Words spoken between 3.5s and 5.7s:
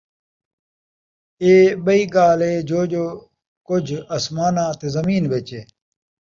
کُجھ اَسماناں تے زمین وِچ ہے،